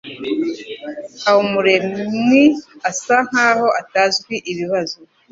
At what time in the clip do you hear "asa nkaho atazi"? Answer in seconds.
2.89-4.35